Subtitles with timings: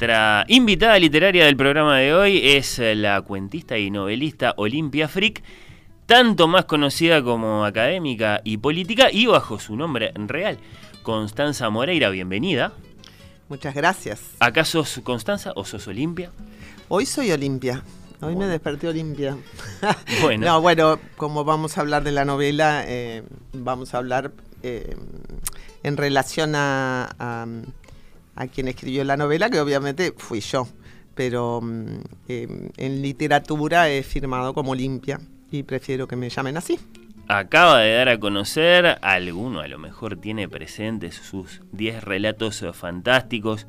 [0.00, 5.42] Nuestra invitada literaria del programa de hoy es la cuentista y novelista Olimpia Frick,
[6.06, 10.60] tanto más conocida como académica y política y bajo su nombre real,
[11.02, 12.10] Constanza Moreira.
[12.10, 12.74] Bienvenida.
[13.48, 14.20] Muchas gracias.
[14.38, 16.30] ¿Acá sos Constanza o sos Olimpia?
[16.86, 17.82] Hoy soy Olimpia.
[18.20, 19.36] Hoy me desperté Olimpia.
[20.22, 20.46] Bueno.
[20.46, 24.30] no, bueno, como vamos a hablar de la novela, eh, vamos a hablar
[24.62, 24.94] eh,
[25.82, 27.46] en relación a a
[28.46, 30.68] quien escribió la novela, que obviamente fui yo.
[31.14, 36.78] Pero mm, em, en literatura he firmado como limpia y prefiero que me llamen así.
[37.26, 43.66] Acaba de dar a conocer, alguno a lo mejor tiene presentes sus 10 relatos fantásticos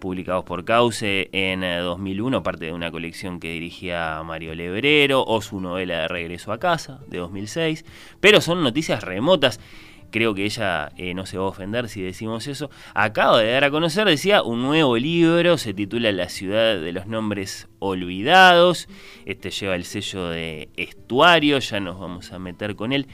[0.00, 5.40] publicados por Cauce en 2001, eh, parte de una colección que dirigía Mario Lebrero, o
[5.42, 7.84] su novela de Regreso a casa, de 2006,
[8.18, 9.60] pero son noticias remotas
[10.10, 13.64] creo que ella eh, no se va a ofender si decimos eso, acaba de dar
[13.64, 18.88] a conocer, decía, un nuevo libro, se titula La ciudad de los nombres olvidados,
[19.26, 23.08] este lleva el sello de estuario, ya nos vamos a meter con él.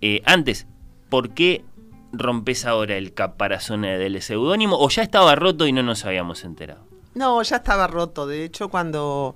[0.00, 0.66] Eh, antes,
[1.08, 1.64] ¿por qué
[2.12, 6.86] rompes ahora el caparazón del seudónimo o ya estaba roto y no nos habíamos enterado?
[7.14, 9.34] No, ya estaba roto, de hecho cuando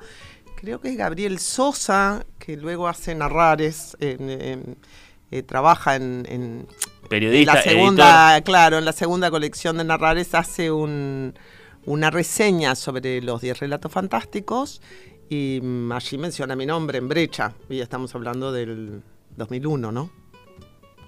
[0.56, 6.66] creo que es Gabriel Sosa, que luego hace narrares, eh, trabaja en,
[7.08, 13.40] Periodista, la segunda, claro, en la segunda colección de Narrares hace una reseña sobre los
[13.40, 14.82] 10 relatos fantásticos
[15.30, 19.02] y mm, allí menciona mi nombre en brecha y estamos hablando del
[19.36, 20.10] 2001, ¿no?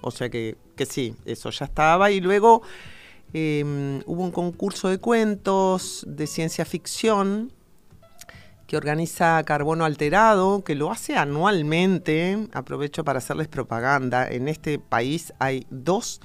[0.00, 2.62] O sea que, que sí, eso ya estaba y luego
[3.34, 7.52] em, hubo un concurso de cuentos de ciencia ficción
[8.70, 12.46] que organiza Carbono Alterado, que lo hace anualmente.
[12.52, 14.30] Aprovecho para hacerles propaganda.
[14.30, 16.20] En este país hay dos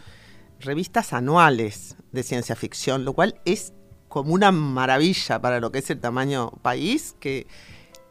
[0.60, 3.74] revistas anuales de ciencia ficción, lo cual es
[4.10, 7.48] como una maravilla para lo que es el tamaño país, que,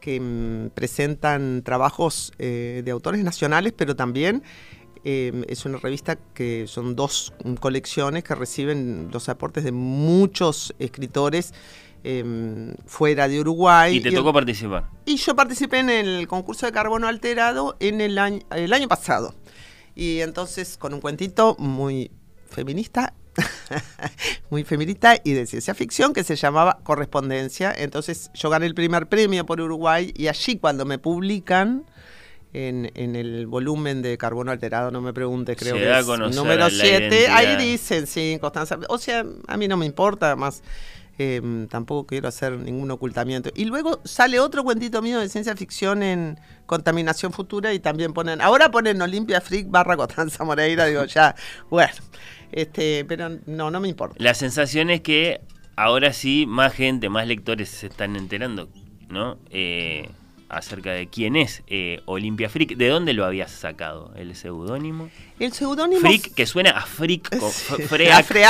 [0.05, 4.43] mm, presentan trabajos eh, de autores nacionales, pero también
[5.05, 7.31] eh, es una revista que son dos
[7.61, 11.53] colecciones que reciben los aportes de muchos escritores
[12.07, 13.97] Em, fuera de Uruguay.
[13.97, 14.91] ¿Y te tocó participar?
[15.05, 19.33] Y yo participé en el concurso de carbono alterado en el año, el año pasado.
[19.95, 22.11] Y entonces con un cuentito muy
[22.47, 23.15] feminista,
[24.51, 27.73] muy feminista y de ciencia ficción que se llamaba Correspondencia.
[27.75, 31.85] Entonces yo gané el primer premio por Uruguay y allí cuando me publican...
[32.57, 37.57] En, el volumen de carbono alterado, no me preguntes, creo que es número 7, ahí
[37.57, 38.79] dicen, sí, Constanza.
[38.87, 40.63] O sea, a mí no me importa, más
[41.17, 43.49] Em, tampoco quiero hacer ningún ocultamiento.
[43.55, 48.41] Y luego sale otro cuentito mío de ciencia ficción en Contaminación Futura y también ponen,
[48.41, 51.35] ahora ponen Olimpia Freak barra Costanza Moreira, digo, ya,
[51.69, 51.93] bueno,
[52.51, 54.15] este, pero no, no me importa.
[54.19, 55.39] La sensación es que
[55.77, 58.67] ahora sí más gente, más lectores se están enterando,
[59.07, 59.37] ¿no?
[59.51, 60.09] Eh,
[60.49, 62.75] acerca de quién es eh, Olimpia Freak.
[62.75, 65.09] ¿De dónde lo habías sacado el seudónimo?
[65.39, 66.01] El seudónimo.
[66.01, 67.51] Freak, que suena a Freak, con,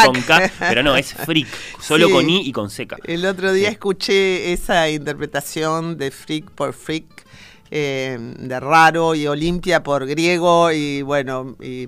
[0.05, 1.47] con K, pero no, es Freak,
[1.79, 2.97] solo con I y con seca.
[3.05, 7.25] El otro día escuché esa interpretación de Freak por Freak,
[7.71, 11.87] eh, de raro, y Olimpia por griego, y bueno, y,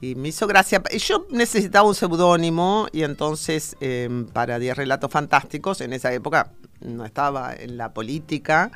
[0.00, 0.82] me hizo gracia.
[0.98, 6.50] Yo necesitaba un seudónimo, y entonces, eh, para 10 relatos fantásticos, en esa época
[6.84, 8.70] no estaba en la política,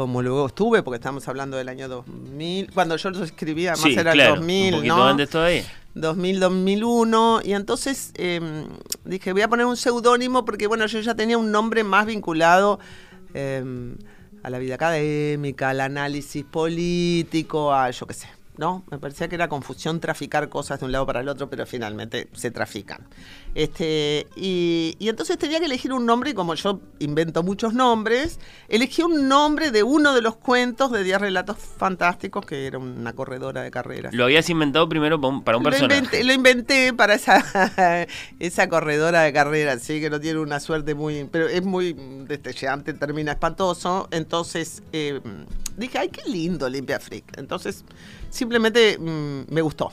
[0.00, 4.12] como luego estuve, porque estamos hablando del año 2000, cuando yo lo escribía, más era
[4.12, 5.04] el 2000, un ¿no?
[5.04, 5.62] antes todavía.
[5.94, 8.64] 2000, 2001, y entonces em,
[9.04, 12.80] dije, voy a poner un seudónimo porque, bueno, yo ya tenía un nombre más vinculado
[13.34, 13.98] em,
[14.42, 18.28] a la vida académica, al análisis político, a yo qué sé,
[18.60, 18.84] ¿no?
[18.90, 22.28] Me parecía que era confusión traficar cosas de un lado para el otro, pero finalmente
[22.34, 23.08] se trafican.
[23.54, 29.02] Este, y, entonces tenía que elegir un nombre, y como yo invento muchos nombres, elegí
[29.02, 33.62] un nombre de uno de los cuentos de 10 relatos fantásticos, que era una corredora
[33.62, 34.12] de carreras.
[34.12, 36.22] ¿Lo habías inventado primero para un personaje?
[36.22, 38.06] Lo inventé, para esa,
[38.38, 41.24] esa corredora de carreras, sí, que no tiene una suerte muy...
[41.32, 41.94] pero es muy
[42.28, 44.06] destellante, termina espantoso.
[44.10, 45.20] Entonces eh,
[45.80, 47.38] dije, ay, qué lindo Limpia Freak.
[47.38, 47.84] Entonces
[48.30, 49.92] simplemente mm, me gustó.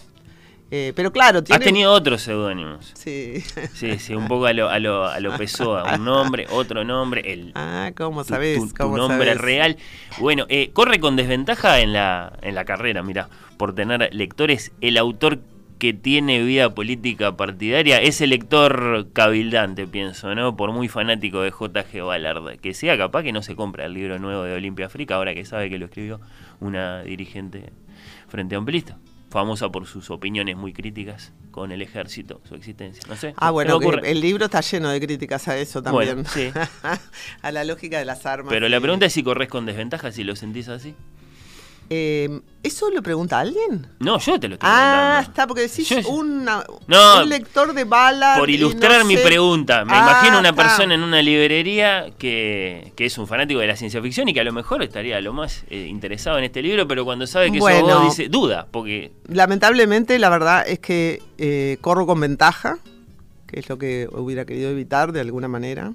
[0.70, 1.58] Eh, pero claro, tiene...
[1.58, 2.92] Has tenido otros seudónimos.
[2.94, 3.44] Sí.
[3.74, 5.96] Sí, sí, un poco a lo, a lo, a lo Pessoa.
[5.96, 7.22] Un nombre, otro nombre.
[7.32, 8.60] El, ah, ¿cómo sabes?
[8.74, 9.78] Tu, nombre real.
[10.20, 14.72] Bueno, eh, corre con desventaja en la, en la carrera, mira, por tener lectores.
[14.82, 15.40] El autor
[15.78, 20.56] que tiene vida política partidaria es el lector cabildante, pienso, ¿no?
[20.56, 22.06] Por muy fanático de J.G.
[22.06, 25.34] Ballard, que sea capaz que no se compra el libro nuevo de Olimpia África, ahora
[25.34, 26.20] que sabe que lo escribió
[26.60, 27.72] una dirigente
[28.28, 28.98] frente a un pelista.
[29.30, 33.04] famosa por sus opiniones muy críticas con el ejército, su existencia.
[33.10, 33.34] No sé.
[33.38, 36.24] Ah, ¿se bueno, el libro está lleno de críticas a eso también.
[36.24, 36.52] Bueno, sí.
[37.42, 38.54] a la lógica de las armas.
[38.54, 40.96] Pero la pregunta es si corres con desventaja, si lo sentís así.
[41.90, 43.88] Eh, ¿Eso lo pregunta alguien?
[44.00, 45.30] No, yo te lo estoy Ah, preguntando.
[45.30, 48.38] está, porque decís Yo- una- No, un lector de balas.
[48.38, 50.64] Por ilustrar no mi sé- pregunta, me Ah, imagino una está.
[50.64, 54.42] persona en una librería que, que es un fanático de la ciencia ficción y que
[54.42, 57.60] a lo mejor estaría lo más eh, interesado en este libro, pero cuando sabe que
[57.60, 57.88] Bueno.
[57.88, 62.80] eso vos dice, duda, porque Lamentablemente, la verdad es que eh, corro con ventaja,
[63.48, 65.94] que es lo que hubiera querido evitar de alguna manera.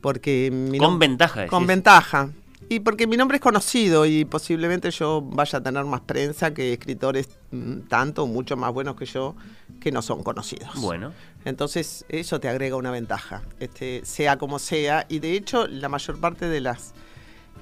[0.00, 1.50] Porque mi con ventaja decís.
[1.50, 2.30] Con ventaja.
[2.72, 6.72] Y porque mi nombre es conocido y posiblemente yo vaya a tener más prensa que
[6.72, 9.36] escritores mm, tanto, mucho más buenos que yo,
[9.78, 10.70] que no son conocidos.
[10.76, 11.12] Bueno,
[11.44, 15.04] Entonces, eso te agrega una ventaja, este, sea como sea.
[15.10, 16.94] Y de hecho, la mayor parte de las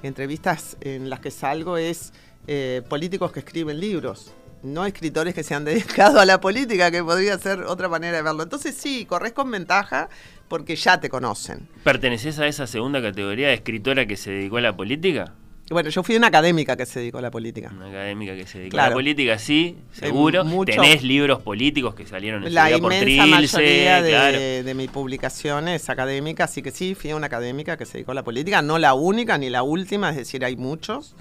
[0.01, 2.13] entrevistas en las que salgo es
[2.47, 4.31] eh, políticos que escriben libros,
[4.63, 8.23] no escritores que se han dedicado a la política, que podría ser otra manera de
[8.23, 8.43] verlo.
[8.43, 10.07] Entonces, sí, corres con ventaja
[10.51, 11.69] porque ya te conocen.
[11.85, 15.33] ¿perteneces a esa segunda categoría de escritora que se dedicó a la política?
[15.69, 17.71] Bueno, yo fui una académica que se dedicó a la política.
[17.73, 20.43] Una académica que se dedicó a la política, sí, seguro.
[20.43, 24.09] mucho- Tenés libros políticos que salieron en La su día por inmensa Trilce, mayoría de,
[24.09, 24.37] claro.
[24.39, 28.15] de mi publicación es académica, así que sí, fui una académica que se dedicó a
[28.15, 31.15] la política, no la única ni la última, es decir, hay muchos.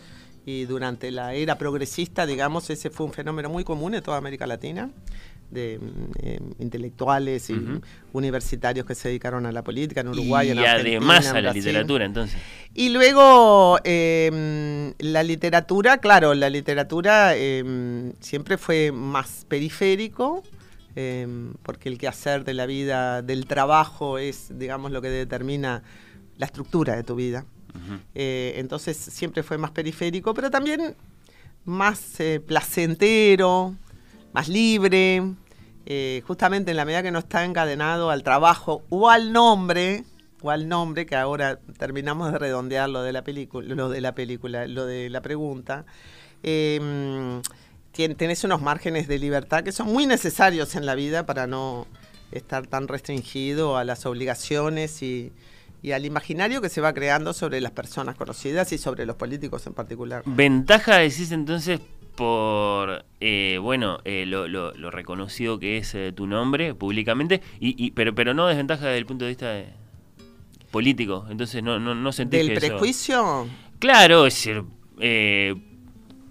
[0.51, 4.47] Y durante la era progresista, digamos, ese fue un fenómeno muy común en toda América
[4.47, 4.91] Latina,
[5.51, 5.81] de
[6.23, 7.81] eh, intelectuales y
[8.13, 11.53] universitarios que se dedicaron a la política en Uruguay, y en Argentina, además a la
[11.53, 12.41] literatura, entonces.
[12.75, 20.43] Y luego eh, la literatura, claro, la literatura eh, siempre fue más periférico,
[20.97, 25.83] eh, porque el quehacer de la vida, del trabajo, es, digamos, lo que determina
[26.37, 27.45] la estructura de tu vida.
[28.15, 30.95] Eh, entonces siempre fue más periférico, pero también
[31.65, 33.75] más eh, placentero,
[34.33, 35.23] más libre.
[35.87, 40.05] eh, justamente en la medida que no está encadenado al trabajo o al nombre,
[40.43, 44.15] o al nombre, que ahora terminamos de redondear lo de la película, lo de la
[44.15, 45.85] película, lo de la pregunta.
[46.43, 47.41] eh,
[47.93, 51.87] tien- tenés unos márgenes de libertad que son muy necesarios en la vida para no
[52.31, 55.33] estar tan restringido a las obligaciones y,
[55.83, 59.67] y al imaginario que se va creando sobre las personas conocidas y sobre los políticos
[59.67, 60.23] en particular.
[60.27, 61.81] Ventaja decís entonces
[62.17, 67.83] por, eh, bueno, eh, lo, lo- lo reconocido que es eh, tu nombre públicamente, y,
[67.83, 69.69] y- pero, pero no desventaja desde el punto de vista de-
[70.71, 71.27] político.
[71.31, 73.47] Entonces no, no, no sentís Del que eso- prejuicio,
[73.79, 74.63] Claro, es decir,
[75.01, 75.55] eh,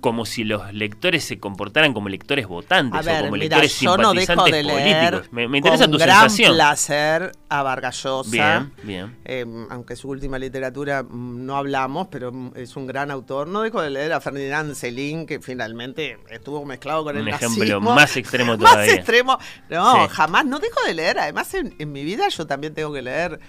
[0.01, 3.97] como si los lectores se comportaran como lectores votantes ver, o como mira, lectores yo
[3.97, 5.27] no simpatizantes de políticos.
[5.33, 6.55] Me, me interesa con tu gran sensación.
[6.55, 8.29] placer a Vargas Llosa.
[8.31, 9.17] Bien, bien.
[9.25, 13.47] Eh, aunque su última literatura mm, no hablamos, pero mm, es un gran autor.
[13.47, 17.59] No dejo de leer a Ferdinand Celín, que finalmente estuvo mezclado con Un el ejemplo
[17.65, 17.93] nazismo.
[17.93, 18.93] más extremo Más todavía.
[18.93, 19.37] extremo.
[19.69, 20.11] No, Sí.
[20.13, 20.45] jamás.
[20.45, 21.19] No dejo de leer.
[21.19, 23.39] Además, en, en mi vida yo también tengo que leer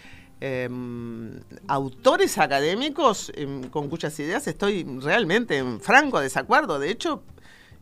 [0.40, 0.68] eh,
[1.68, 6.78] autores académicos eh, con cuyas ideas estoy realmente en franco desacuerdo.
[6.78, 7.22] De hecho,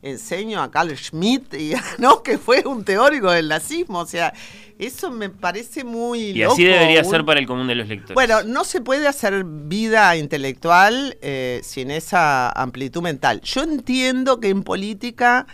[0.02, 2.22] enseño a Carl Schmitt, y, ¿no?
[2.22, 4.00] que fue un teórico del nazismo.
[4.00, 4.32] O sea,
[4.78, 8.14] eso me parece muy Y así debería un- ser para el común de los lectores.
[8.14, 13.40] bueno, no se puede hacer vida intelectual eh, sin esa amplitud mental.
[13.42, 15.46] Yo entiendo que en política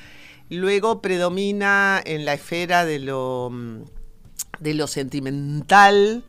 [0.50, 3.78] luego predomina en la esfera de lo, mm,
[4.60, 6.22] de lo sentimental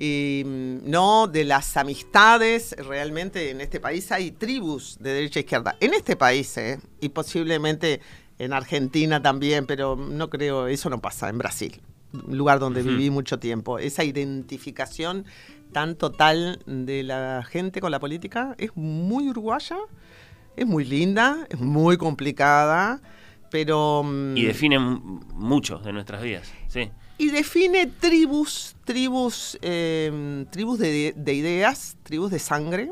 [0.00, 2.74] y mm, no de las amistades.
[2.78, 5.76] Realmente en este país hay tribus de derecha e izquierda.
[5.78, 8.00] En este país, eh, y posiblemente
[8.38, 11.82] en Argentina también, pero no creo, eso no pasa en Brasil,
[12.14, 13.78] un lugar donde viví mucho tiempo.
[13.78, 15.26] Esa identificación
[15.72, 19.76] tan total de la gente con la política es muy uruguaya,
[20.56, 23.02] es muy linda, es muy complicada,
[23.50, 24.02] pero...
[24.02, 26.50] mm, y define mucho de nuestras vidas.
[26.68, 26.90] Sí.
[27.20, 32.90] Y define tribus, tribus, eh, tribus de, de ideas, tribus de sangre.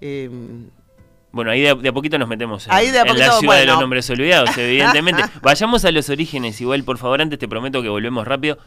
[0.00, 0.30] eh,
[1.32, 3.14] Bueno, ahí de, a- de a poquito nos metemos en, Ahí de a en la
[3.14, 5.22] poquito, ciudad de los nombres olvidados, evidentemente.
[5.42, 8.58] Vayamos a los orígenes, igual, por favor, antes te prometo que volvemos rápido.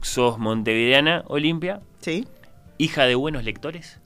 [0.00, 2.26] Sos montevideana, Olimpia, sí.
[2.78, 3.98] hija de buenos lectores.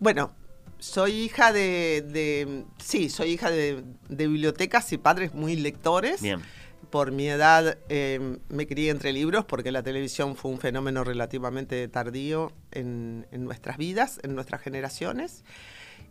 [0.00, 0.32] Bueno,
[0.78, 6.20] soy hija de, de- sí, soy hija de, de bibliotecas y padres muy lectores.
[6.22, 6.40] Bien.
[6.90, 11.86] Por mi edad eh, me crié entre libros porque la televisión fue un fenómeno relativamente
[11.88, 15.44] tardío en, en nuestras vidas, en nuestras generaciones.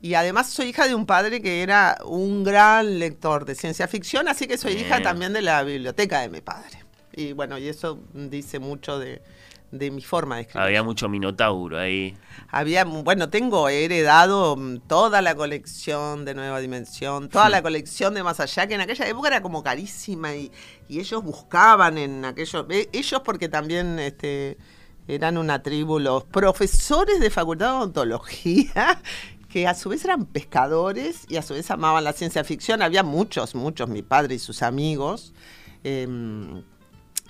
[0.02, 4.28] Y además soy hija de un padre que era un gran lector de ciencia ficción,
[4.28, 6.84] así que soy hija también de la biblioteca de mi padre.
[7.14, 9.22] Y bueno, y eso dice mucho de,
[9.78, 10.66] de mi forma de escribir.
[10.66, 12.16] Había mucho minotauro ahí.
[12.50, 18.24] Había, bueno, tengo heredado mm, toda la colección de Nueva Dimensión, toda la colección de
[18.24, 20.52] Más Allá, que en aquella época era como carísima y,
[20.88, 24.58] y ellos buscaban en aquellos, eh, ellos porque también este,
[25.08, 29.02] eran una tribu, los profesores de facultad de odontología,
[29.50, 32.82] que a su vez eran pescadores y a su vez amaban la ciencia ficción.
[32.82, 35.34] Había muchos, muchos, mi padre y sus amigos.
[35.84, 36.64] Em,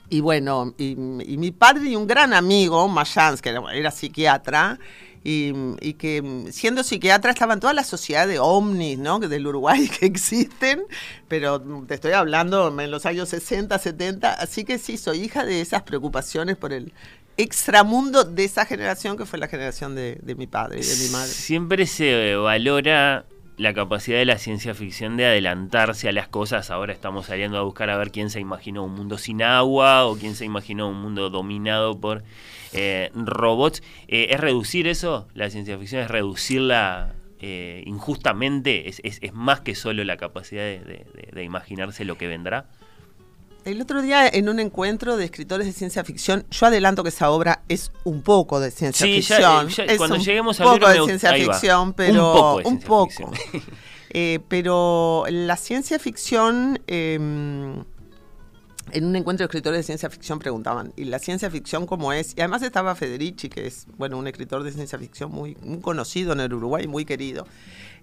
[0.10, 4.80] y bueno, y, mi padre y un gran amigo, Mayans, que era, psiquiatra,
[5.24, 9.20] y, que siendo psiquiatra estaba en toda la sociedad de ovnis, ¿no?
[9.20, 10.84] Del Uruguay que existen,
[11.28, 15.62] pero te estoy hablando en los años 60, 70, así que sí, soy hija de
[15.62, 16.94] esas preocupaciones por el
[17.38, 21.10] extramundo de esa generación que fue la generación de, de mi padre y de mi
[21.10, 21.32] madre.
[21.32, 23.26] Siempre se valora
[23.58, 26.72] la capacidad de la ciencia ficción de adelantarse a las cosas.
[26.72, 30.18] Ahora estamos saliendo a buscar a ver quién se imaginó un mundo sin agua o
[30.18, 32.24] quién se imaginó un mundo dominado por
[32.74, 33.82] eh, robots.
[34.08, 35.28] Eh, ¿Es reducir eso?
[35.34, 38.90] ¿La ciencia ficción es reducirla eh, injustamente?
[38.90, 42.66] ¿Es, más que solo la capacidad de imaginarse lo que vendrá?
[43.66, 47.32] El otro día en un encuentro de escritores de ciencia ficción, yo adelanto que esa
[47.32, 49.70] obra es un poco de ciencia ficción.
[49.88, 53.32] es cuando lleguemos a poco de ciencia ficción, pero un poco.
[54.18, 57.84] Eh, pero la ciencia ficción, em,
[58.92, 62.34] en un encuentro de escritores de ciencia ficción preguntaban, ¿y la ciencia ficción cómo es?
[62.38, 66.32] Y además estaba Federici, que es bueno un escritor de ciencia ficción muy, muy conocido
[66.32, 67.46] en el Uruguay, muy querido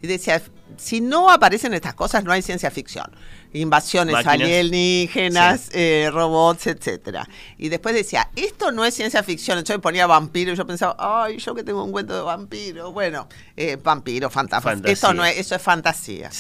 [0.03, 0.43] y decía,
[0.77, 3.07] si no aparecen estas cosas, no hay ciencia ficción.
[3.55, 7.29] Invasiones alienígenas, eh, robots, etcétera.
[7.59, 9.59] Y después decía, esto no es ciencia ficción.
[9.59, 12.93] Entonces ponía vampiro y yo pensaba, ay, yo que tengo un cuento de vampiro.
[12.93, 14.81] Bueno, eh, vampiro, fantasma.
[14.85, 16.31] Esto no es, eso es fantasía.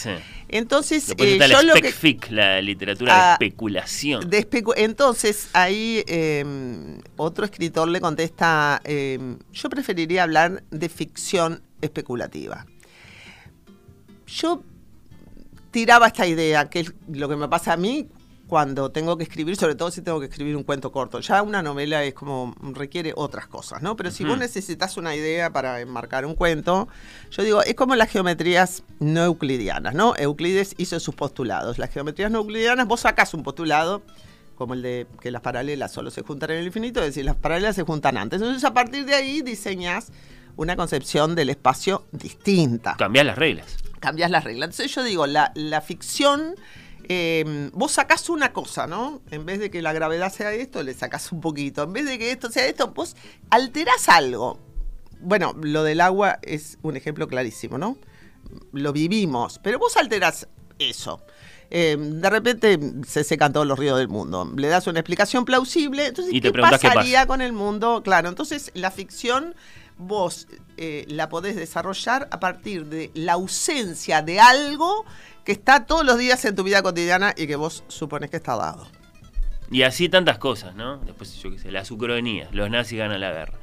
[0.49, 4.31] Entonces, eh, yo lo que, la literatura de ah, especulación.
[4.77, 12.67] entonces, ahí em, otro escritor le contesta, em, yo preferiría hablar de ficción especulativa
[14.33, 14.63] yo
[15.73, 18.09] tiraba esta idea, que es lo que me pasa a mí
[18.47, 21.21] cuando tengo que escribir, sobre todo si tengo que escribir un cuento corto.
[21.21, 23.97] Ya una novela es como requiere otras cosas, ¿no?
[23.97, 26.87] Pero si vos necesitas una idea para enmarcar un cuento,
[27.31, 30.15] yo digo, es como las geometrías no euclidianas, ¿no?
[30.19, 31.79] Euclides hizo sus postulados.
[31.79, 34.03] Las geometrías no euclidianas, vos sacás un postulado
[34.55, 37.37] como el de que las paralelas solo se juntan en el infinito, es decir, las
[37.37, 38.41] paralelas se juntan antes.
[38.41, 40.13] Entonces, a partir de ahí diseñas
[40.57, 42.97] una concepción del espacio distinta.
[42.97, 44.69] Cambias las reglas cambias las reglas.
[44.71, 46.57] Entonces yo digo, la, ficción,
[47.09, 49.23] eh, vos sacás una cosa, ¿no?
[49.31, 51.85] En vez de que la gravedad sea esto, le sacás un poquito.
[51.85, 53.17] En vez de que esto sea esto, vos
[53.49, 54.59] alterás algo.
[55.21, 57.97] Bueno, lo del agua es un ejemplo clarísimo, ¿no?
[58.73, 61.23] Lo vivimos, pero vos alterás eso.
[61.71, 64.53] Eh, de repente se secan todos los ríos del mundo.
[64.57, 66.09] Le das una explicación plausible.
[66.09, 68.03] Entonces, ¿qué pasaría con el mundo?
[68.03, 69.55] Claro, entonces la ficción
[69.99, 75.05] vos eh, la podés desarrollar a partir de la ausencia de algo
[75.45, 78.57] que está todos los días en tu vida cotidiana y que vos supones que está
[78.57, 78.87] dado.
[79.71, 80.99] Y así tantas cosas, ¿no?
[80.99, 83.59] Después, yo qué sé, las ucronías, los nazis ganan la guerra.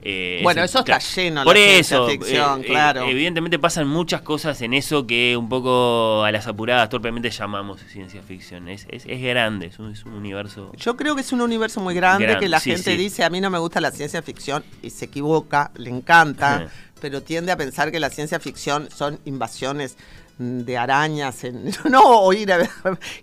[0.00, 3.04] Eh, bueno, eso está lleno por la eso, ficción, eh, claro.
[3.08, 8.22] Evidentemente pasan muchas cosas en eso que un poco a las apuradas torpemente llamamos ciencia
[8.22, 8.68] ficción.
[8.68, 10.70] Es, es, grande, es un, universo.
[10.76, 13.50] Yo creo que es un universo muy grande, que la gente dice, a mí no
[13.50, 16.68] me gusta la ciencia ficción y se equivoca, le encanta,
[17.00, 19.96] pero tiende a pensar que la ciencia ficción son invasiones
[20.38, 22.48] de arañas, en, no oír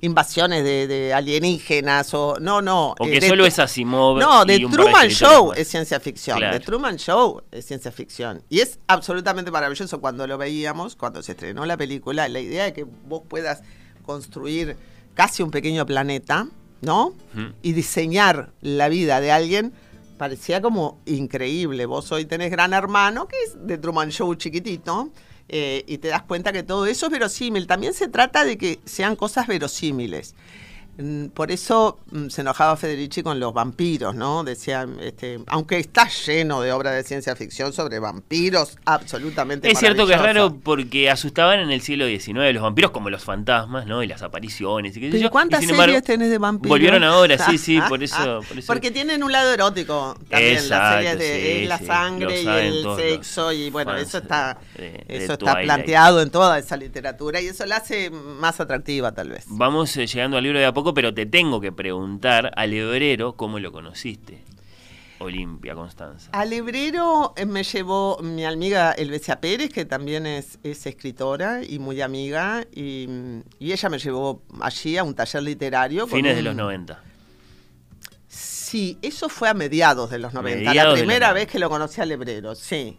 [0.01, 2.91] invasiones de, alienígenas o no, no.
[3.00, 4.19] O que eh, solo es Asimov.
[4.19, 6.39] No, de Truman Show es ciencia ficción.
[6.39, 8.43] De Truman Show es ciencia ficción.
[8.50, 12.74] Y es absolutamente maravilloso cuando lo veíamos, cuando se estrenó la película, la idea de
[12.74, 13.62] que vos puedas
[14.05, 14.75] construir
[15.13, 16.48] casi un pequeño planeta,
[16.81, 17.13] ¿no?
[17.62, 19.74] Y diseñar la vida de alguien
[20.17, 21.86] parecía como increíble.
[21.86, 25.12] Vos hoy tenés Gran Hermano, que es de Truman Show chiquitito
[25.49, 27.67] eh, y te das cuenta que todo eso es verosímil.
[27.67, 30.35] También se trata de que sean cosas verosímiles.
[30.97, 34.43] Mm, por eso mm, se enojaba Federici con los vampiros, ¿no?
[34.43, 39.69] Decía, este, aunque está lleno de obras de ciencia ficción sobre vampiros, absolutamente.
[39.69, 43.23] Es cierto que es raro porque asustaban en el siglo XIX los vampiros como los
[43.23, 44.03] fantasmas, ¿no?
[44.03, 44.95] Y las apariciones.
[44.95, 46.69] Y qué ¿Cuántas series tenés de vampiros?
[46.69, 51.65] Volvieron ahora, sí, sí, por eso, Porque tienen un lado erótico también, las series de
[51.67, 54.57] la sangre y el sexo, y bueno, eso está,
[55.07, 59.43] eso está planteado en toda esa literatura y eso la hace más atractiva tal vez.
[59.47, 63.36] Vamos eh, llegando al libro de a poco pero te tengo que preguntar al hebrero
[63.36, 64.44] cómo lo conociste.
[65.20, 66.30] Olimpia, Constanza.
[66.34, 72.01] Al hebrero eh, me llevó mi amiga Elvesia Pérez, que también es, escritora y muy
[72.01, 73.08] amiga, y,
[73.60, 76.08] ella me llevó allí a un taller literario.
[76.08, 77.01] Fines de los 90.
[78.27, 80.70] Sí, eso fue a mediados de los 90.
[80.70, 82.98] Mediados la primera vez que lo conocí a Lebrero, sí.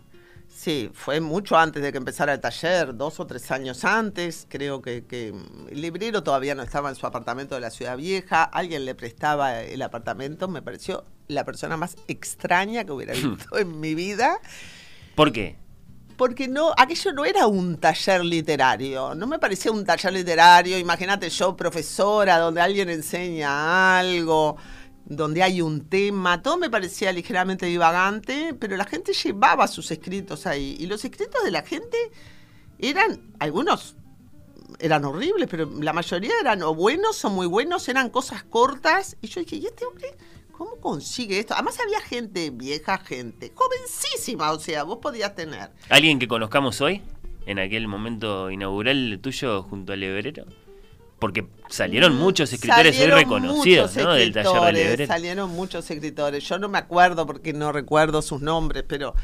[0.66, 4.49] Sí, fue mucho antes de que empezara el taller, dos o tres años antes.
[4.50, 5.32] Creo que, que
[5.70, 8.42] Lebrero todavía no estaba en su apartamento de la Ciudad Vieja.
[8.42, 10.49] Alguien le prestaba el apartamento.
[10.49, 14.40] Me pareció la persona más extraña que hubiera visto en mi vida.
[15.14, 15.56] ¿Por qué?
[16.16, 21.28] Porque no, aquello no era un taller literario, no me parecía un taller literario, imagínate
[21.28, 24.56] yo profesora, donde alguien enseña algo,
[25.06, 30.46] donde hay un tema, todo me parecía ligeramente divagante, pero la gente llevaba sus escritos
[30.46, 31.96] ahí, y los escritos de la gente
[32.78, 33.96] eran, algunos
[34.80, 39.28] eran horribles, pero la mayoría eran o buenos o muy buenos, eran cosas cortas, y
[39.28, 40.08] yo dije, ¿y este hombre
[40.50, 41.54] cómo consigue esto?
[41.54, 45.70] Además había gente vieja, gente jovencísima, o sea, vos podías tener.
[45.88, 47.00] ¿Alguien que conozcamos hoy?
[47.46, 50.46] En aquel momento inaugural tuyo junto al Lebrero.
[51.18, 54.12] Porque salieron muchos escritores hoy salieron reconocidos, ¿no?
[54.12, 55.06] Del taller de Lebrero.
[55.06, 56.44] Salieron muchos escritores.
[56.44, 59.14] Yo no me acuerdo porque no recuerdo sus nombres, pero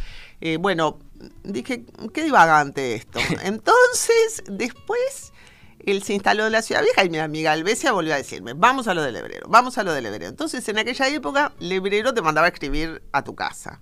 [0.41, 0.99] eh, bueno,
[1.45, 1.85] dije,
[2.15, 3.21] qué divagante esto.
[3.43, 5.33] Entonces, después
[5.85, 8.89] él se instaló en la Ciudad Vieja y mi amiga Albesia volvió a decirme, vamos
[8.89, 10.29] a lo de Lebrero, vamos a lo de Lebrero.
[10.29, 13.81] Entonces, en aquella época, Lebrero te mandaba a escribir a tu casa.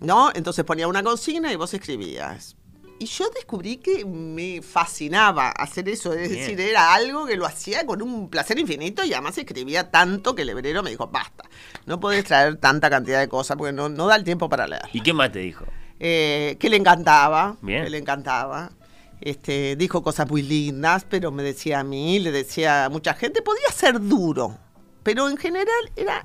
[0.00, 0.30] ¿No?
[0.32, 2.57] Entonces ponía una consigna y vos escribías.
[3.00, 6.40] Y yo descubrí que me fascinaba hacer eso, es Bien.
[6.40, 10.42] decir, era algo que lo hacía con un placer infinito y además escribía tanto que
[10.42, 11.44] el hebrero me dijo, basta,
[11.86, 14.82] no podés traer tanta cantidad de cosas porque no, no da el tiempo para leer.
[14.92, 15.64] ¿Y qué más te dijo?
[16.00, 17.84] Eh, que le encantaba, Bien.
[17.84, 18.72] que le encantaba.
[19.20, 23.42] Este, dijo cosas muy lindas, pero me decía a mí, le decía a mucha gente,
[23.42, 24.58] podía ser duro,
[25.02, 26.24] pero en general era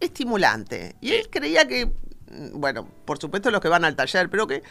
[0.00, 0.96] estimulante.
[1.00, 4.62] Y él creía que, mm, bueno, por supuesto los que van al taller, pero que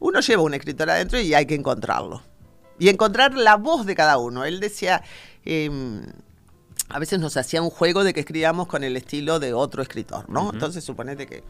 [0.00, 2.22] uno lleva un escritor adentro y hay que encontrarlo.
[2.78, 4.44] Y encontrar la voz de cada uno.
[4.44, 5.02] Él decía,
[5.44, 6.02] em,
[6.88, 10.28] a veces nos hacía un juego de que escribíamos con el estilo de otro escritor,
[10.28, 10.42] ¿no?
[10.44, 10.52] Ujú.
[10.54, 11.42] Entonces suponete que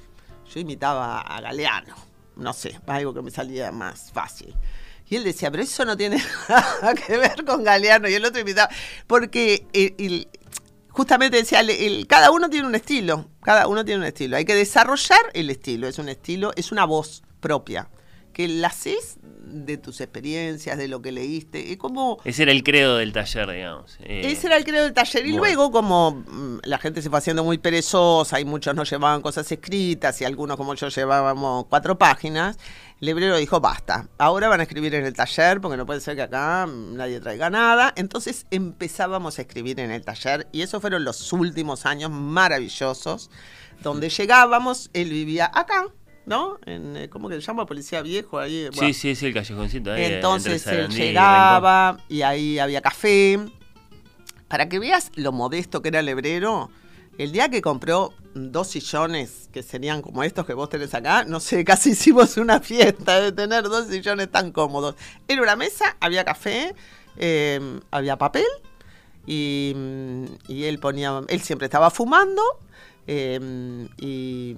[0.55, 1.95] yo imitaba a Galeano,
[2.37, 4.55] no sé, algo que me salía más fácil.
[5.09, 8.09] Y él decía, pero eso no tiene nada que ver con Galeano.
[8.09, 8.69] Y el otro imitaba,
[9.09, 10.29] porque el- el-
[10.91, 14.37] justamente decía, el- cada uno tiene un estilo, cada uno tiene un estilo.
[14.37, 17.89] Hay que desarrollar el estilo, es un estilo, es una voz propia,
[18.37, 21.73] que la haces de tus experiencias, de lo que leíste.
[21.73, 22.19] Es como...
[22.23, 23.97] Ese era el credo del taller, digamos.
[24.01, 25.25] Eh, Ese era el creo del taller.
[25.25, 25.45] Y bueno.
[25.45, 29.51] luego, como mm, la gente se fue haciendo muy perezosa y muchos no llevaban cosas
[29.51, 32.59] escritas y algunos como yo llevábamos cuatro páginas,
[33.01, 36.23] Lebrero dijo, basta, ahora van a escribir en el taller porque no puede ser que
[36.23, 37.95] acá mm, nadie traiga nada.
[37.97, 43.31] Entonces empezábamos a escribir en el taller y esos fueron los últimos años maravillosos
[43.83, 45.87] donde llegábamos, él vivía acá.
[46.27, 46.59] ¿No?
[46.67, 47.67] En, eh, ¿Cómo que se llama?
[47.67, 48.39] Policía Viejo.
[48.39, 48.95] Ahí, Sí, bueno.
[48.95, 49.93] sí, sí, el callejoncito.
[49.93, 53.39] ahí, entre Entonces él y llegaba y ahí había café.
[54.49, 56.71] Para que veas lo modesto que era el hebrero,
[57.19, 61.41] el día que compró dos sillones que serían como estos que vos tenés acá, no
[61.41, 64.95] sé, casi hicimos una fiesta de tener dos sillones tan cómodos.
[65.29, 66.75] Era una mesa, había café,
[67.17, 68.45] eh, había papel
[69.27, 72.43] y, mm, y él ponía, él siempre estaba fumando
[73.07, 74.55] eh, y,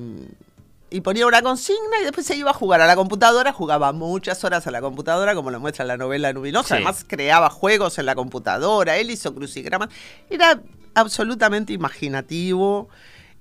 [0.90, 4.42] y ponía una consigna y después se iba a jugar a la computadora, jugaba muchas
[4.44, 6.74] horas a la computadora, como lo muestra la novela Nubinosa, Sí.
[6.74, 9.90] además creaba juegos en la computadora, él hizo crucigramas,
[10.30, 10.60] era
[10.94, 12.88] absolutamente imaginativo.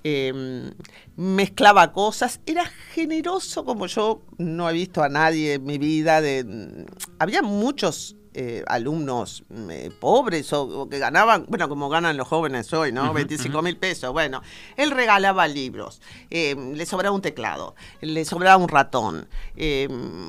[0.03, 0.71] eh,
[1.17, 6.21] mezclaba cosas, era generoso como yo no he visto a nadie en mi vida.
[6.21, 6.85] De,
[7.19, 12.27] había muchos eh, alumnos mm, eh, pobres o, o que ganaban, bueno, como ganan los
[12.27, 13.05] jóvenes hoy, ¿no?
[13.05, 14.13] Ujú, 25 mil pesos.
[14.13, 14.43] Bueno,
[14.75, 19.27] él regalaba libros, eh, le sobraba un teclado, le sobraba un ratón,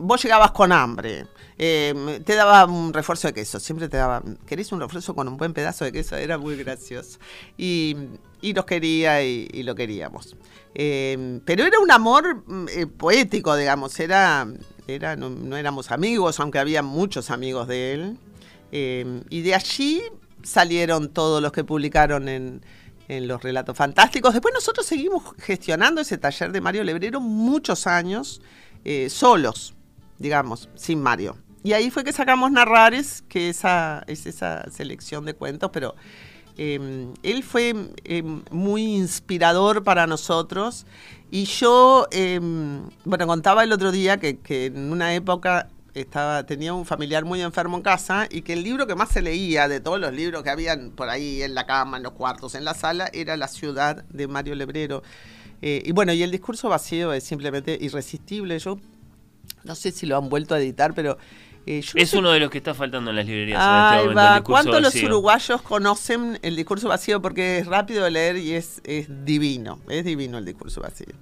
[0.01, 1.27] vos llegabas con hambre,
[1.59, 5.53] te daba un refuerzo de queso, siempre te daba, ¿querés un refuerzo con un buen
[5.53, 6.17] pedazo de queso?
[6.17, 7.19] Era muy gracioso.
[7.59, 7.95] Y,
[8.41, 10.35] y nos quería y, y lo queríamos.
[10.73, 14.49] Pero era un amor mm, poético, digamos, era,
[15.19, 18.19] no, éramos amigos, aunque había muchos amigos de él.
[18.73, 20.03] Eh, y de allí
[20.43, 22.63] salieron todos los que publicaron en,
[23.09, 24.35] los relatos fantásticos.
[24.35, 28.43] Después nosotros seguimos gestionando ese taller de Mario Lebrero muchos años,
[28.85, 29.75] eh, solos,
[30.19, 31.39] digamos, sin Mario.
[31.63, 35.95] Y ahí fue que sacamos Narrares, que esa, es esa selección de cuentos, pero
[36.59, 37.75] eh, él fue
[38.05, 40.87] eh, muy inspirador para nosotros.
[41.31, 42.41] Y yo, eh,
[43.05, 47.43] bueno, contaba el otro día que, que en una época estaba, tenía un familiar muy
[47.43, 50.43] enfermo en casa y que el libro que más se leía de todos los libros
[50.43, 53.49] que habían por ahí en la cama, en los cuartos, en la sala, era La
[53.49, 55.03] ciudad de Mario Lebrero.
[55.61, 58.59] Eh, y bueno, y el discurso vacío es simplemente irresistible.
[58.59, 58.79] Yo
[59.65, 61.19] no sé si lo han vuelto a editar, pero
[61.71, 63.69] Eh, yo no Es sé- uno de los que está faltando en las librerías en
[63.69, 64.21] Ahí este momento.
[64.21, 67.21] el discurso ¿Cuántos los uruguayos conocen el discurso vacío?
[67.21, 69.79] Porque es rápido de leer y es, es divino.
[69.89, 71.15] Es divino el discurso vacío.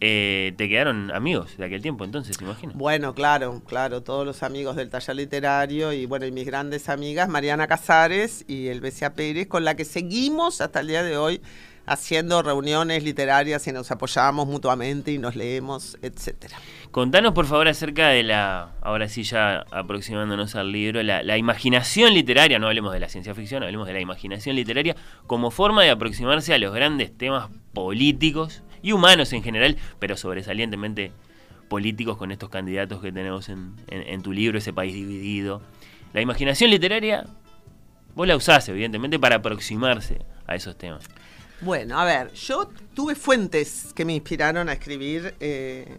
[0.00, 2.72] Eh, ¿Te quedaron amigos de aquel tiempo entonces, imagino?
[2.74, 7.28] Bueno, claro, claro, todos los amigos del taller literario y bueno, y mis grandes amigas,
[7.28, 11.40] Mariana Casares y Elvesia Pérez, con la que seguimos hasta el día de hoy
[11.86, 16.56] haciendo reuniones literarias y nos apoyamos mutuamente y nos leemos, etcétera.
[16.90, 22.58] Contanos por favor acerca de la, ahora sí ya aproximándonos al libro, la, imaginación literaria,
[22.58, 24.96] no hablemos de la ciencia ficción, hablemos de la imaginación literaria
[25.26, 31.12] como forma de aproximarse a los grandes temas políticos y humanos en general, pero sobresalientemente
[31.68, 35.60] políticos con estos candidatos que tenemos en, en- en tu libro, ese país dividido.
[36.12, 37.26] La imaginación literaria,
[38.14, 41.04] vos la usás evidentemente para aproximarse a esos temas.
[41.60, 45.98] Bueno, a ver, yo tuve fuentes que me inspiraron a escribir eh,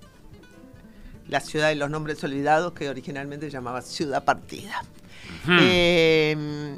[1.28, 4.84] La ciudad de los nombres olvidados, que originalmente llamaba Ciudad Partida.
[5.43, 5.58] Ujú.
[5.60, 6.78] Eh,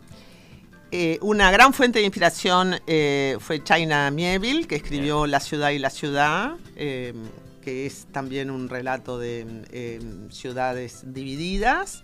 [0.92, 5.80] eh, una gran fuente de inspiración eh, fue China Mieville, que escribió La ciudad y
[5.80, 7.13] la ciudad, eh,
[7.62, 10.00] que es también un relato de eh,
[10.32, 12.02] ciudades divididas.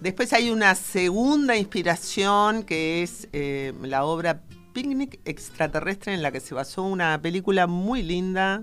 [0.00, 6.54] Después hay una segunda inspiración que es la obra Picnic extraterrestre en la que se
[6.54, 8.62] basó una película muy linda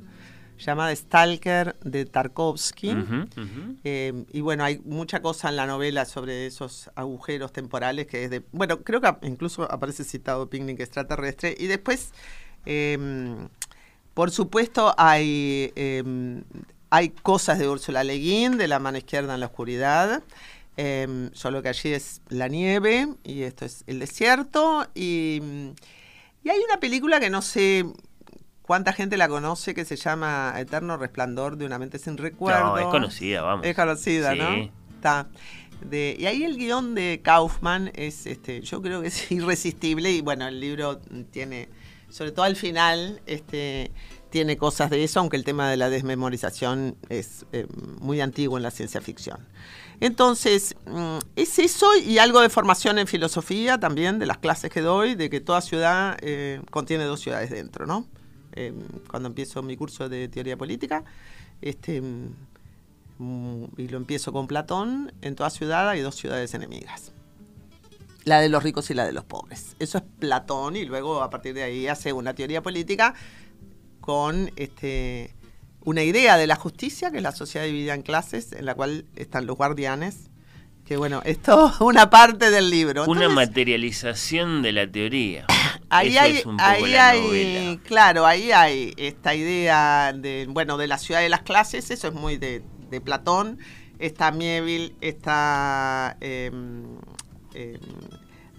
[0.58, 2.94] llamada Stalker de Tarkovsky.
[3.84, 8.30] Eh, y bueno, hay mucha cosa en la novela sobre esos agujeros temporales que es
[8.30, 8.44] de...
[8.52, 11.56] Bueno, creo que incluso aparece citado Picnic extraterrestre.
[11.58, 12.12] Y después,
[12.66, 13.38] eh,
[14.14, 16.42] por supuesto, hay, eh,
[16.90, 20.24] hay cosas de Úrsula Le Guin, de La mano izquierda en la oscuridad.
[20.76, 24.88] eh, solo que allí es la nieve y esto es el desierto.
[24.94, 25.42] Y,
[26.44, 27.86] y hay una película que no sé
[28.62, 32.68] cuánta gente la conoce que se llama Eterno Resplandor de una mente sin recuerdo.
[32.68, 33.66] No, es conocida, vamos.
[33.66, 34.38] Es conocida, Sí.
[34.40, 34.72] ¿no?
[34.96, 35.28] Está.
[35.82, 40.22] De, y ahí el guion de Kaufman es, este, yo creo que es irresistible y
[40.22, 41.00] bueno, el libro
[41.32, 41.70] tiene,
[42.10, 43.92] sobre todo al final, este,
[44.30, 47.66] tiene cosas de eso, aunque el tema de la desmemorización es eh,
[48.02, 49.40] muy antiguo en la ciencia ficción.
[50.02, 54.82] Entonces, mm, es eso y algo de formación en filosofía también, de las clases que
[54.82, 58.08] doy, de que toda ciudad eh, contiene dos ciudades dentro, ¿no?
[58.54, 58.74] Eh,
[59.10, 61.04] cuando empiezo mi curso de teoría política,
[61.62, 67.12] este, mm, y lo empiezo con Platón, en toda ciudad hay dos ciudades enemigas.
[68.24, 69.76] La de los ricos y la de los pobres.
[69.80, 73.16] Eso es Platón y luego a partir de ahí hace una teoría política
[74.00, 75.34] con este,
[75.90, 79.06] una idea de la justicia, que es la sociedad dividida en clases, en la cual
[79.16, 80.30] están los guardianes,
[80.86, 83.06] que bueno, esto es una parte del libro.
[83.06, 85.48] Una materialización de la teoría.
[85.90, 90.46] Ahí Eso hay, es un poco ahí la hay, claro, ahí hay esta idea de,
[90.48, 93.58] bueno, de la ciudad de las clases, eso es muy de, de Platón.
[93.98, 96.52] Está Mieville, está, eh,
[97.56, 97.80] eh,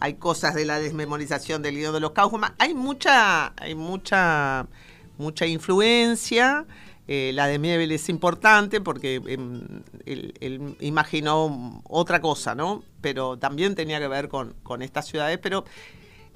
[0.00, 2.52] hay cosas de la desmemorización del guion de los Kaufman.
[2.58, 4.66] Hay mucha, hay mucha,
[5.16, 6.66] mucha influencia.
[7.12, 12.84] Eh, la de Mieville es importante porque em, él, imaginó otra cosa, ¿no?
[13.00, 15.64] Pero también tenía que ver con, con estas ciudades, pero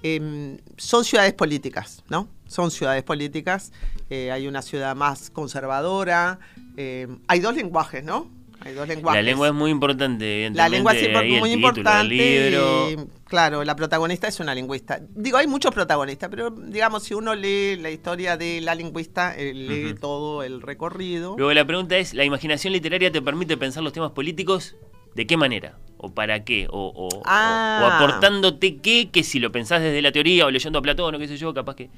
[0.02, 2.26] em, son ciudades políticas, ¿no?
[2.48, 3.70] Son ciudades políticas.
[4.10, 6.40] Eh, hay una ciudad más conservadora.
[6.76, 8.28] em, hay dos lenguajes, ¿no?
[8.64, 9.18] Hay dos lenguajes.
[9.18, 10.58] La lengua es muy importante, evidentemente.
[10.58, 12.14] La lengua es muy del importante.
[12.14, 12.90] libro.
[12.90, 15.00] y, claro, la protagonista es una lingüista.
[15.14, 19.52] Digo, hay muchos protagonistas, pero digamos, si uno lee la historia de la lingüista, eh,
[19.52, 21.34] lee todo el recorrido.
[21.36, 24.76] Luego la pregunta es, ¿la imaginación literaria te permite pensar los temas políticos?
[25.14, 25.78] ¿De qué manera?
[25.98, 26.66] ¿O para qué?
[26.70, 27.80] ¿O, o- o- Ah.
[27.82, 29.10] o aportándote qué?
[29.10, 31.54] Que si lo pensás desde la teoría o leyendo a Platón o qué sé yo,
[31.54, 31.90] capaz que...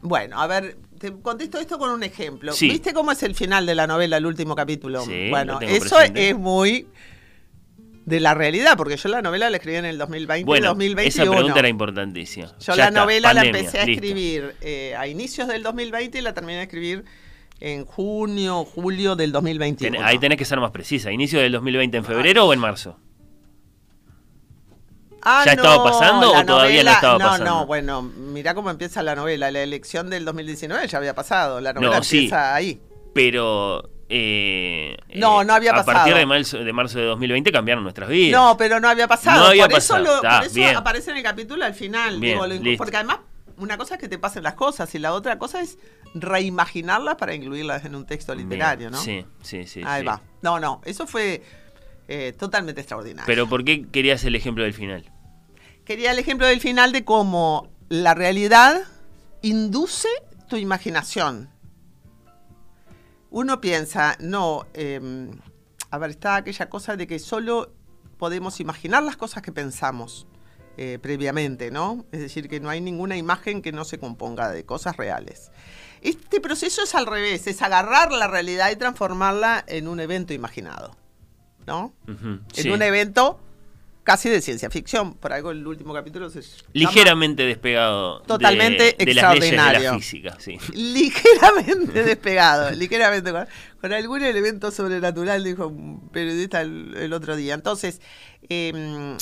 [0.00, 0.76] Bueno, a ver,
[1.12, 2.52] te contesto esto con un ejemplo.
[2.52, 2.68] Sí.
[2.68, 5.04] ¿Viste cómo es el final de la novela, el último capítulo?
[5.04, 6.30] Sí, bueno, eso presente.
[6.30, 6.86] es muy
[8.06, 11.22] de la realidad, porque yo la novela la escribí en el 2020 y Bueno, 2021.
[11.24, 12.46] esa pregunta era importantísima.
[12.46, 16.18] Yo Ya la está, novela pandemia, la empecé a escribir eh, a inicios del 2020
[16.18, 17.04] y la terminé de escribir
[17.60, 19.96] en junio, julio del 2021.
[19.96, 21.12] Ten- ahí tenés que ser más precisa.
[21.12, 22.98] ¿Inicio del 2020 en febrero o en marzo?
[25.24, 27.44] Ah, ¿Ya estaba pasando o todavía no estaba no, pasando?
[27.50, 29.50] No, bueno, mira cómo empieza la novela.
[29.50, 31.60] La elección del 2019 ya había pasado.
[31.60, 32.16] La novela No, sí.
[32.18, 32.80] empieza ahí.
[33.14, 33.88] Pero...
[34.08, 35.94] eh, No, eh, no había A pasado.
[35.98, 38.38] partir de marzo, de marzo de 2020 cambiaron nuestras vidas.
[38.40, 39.40] No, pero no había pasado.
[39.40, 40.04] No había por eso, pasado.
[40.04, 40.76] lo- Está, por eso bien.
[40.76, 42.20] aparece en el capítulo al final.
[42.20, 42.76] Bien, digo, lo- listo.
[42.84, 43.18] porque además,
[43.56, 45.78] una cosa es que te pasen las cosas y la otra cosa es
[46.12, 48.98] reimaginarlas para incluirlas en un texto Bien, literario, ¿no?
[48.98, 49.80] Sí, sí, sí.
[49.86, 50.06] Ahí sí.
[50.06, 50.20] va.
[50.42, 51.42] No, no, eso fue
[52.08, 53.24] eh, totalmente extraordinario.
[53.26, 55.04] Pero ¿por qué querías el ejemplo del final?
[55.84, 58.84] Quería el ejemplo del final de cómo la realidad
[59.42, 60.08] induce
[60.48, 61.50] tu imaginación.
[63.30, 65.30] Uno piensa, no, eh,
[65.90, 67.74] a ver, está aquella cosa de que solo
[68.16, 70.26] podemos imaginar las cosas que pensamos
[70.78, 72.06] eh, previamente, ¿no?
[72.12, 75.50] Es decir, que no hay ninguna imagen que no se componga de cosas reales.
[76.00, 80.96] Este proceso es al revés, es agarrar la realidad y transformarla en un evento imaginado,
[81.66, 81.92] ¿no?
[82.56, 83.38] En un evento
[84.04, 85.14] casi de ciencia ficción.
[85.14, 88.20] Por algo el último capítulo se ligeramente despegado.
[88.22, 89.80] Totalmente de, extraordinario.
[89.80, 90.58] De la física, sí.
[90.72, 93.32] Ligeramente despegado, ligeramente
[93.80, 97.54] con, algún elemento sobrenatural dijo un periodista el, otro día.
[97.54, 98.00] Entonces,
[98.48, 99.16] em,